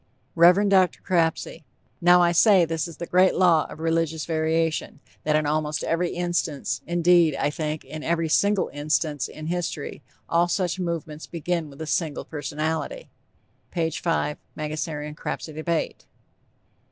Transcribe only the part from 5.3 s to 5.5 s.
in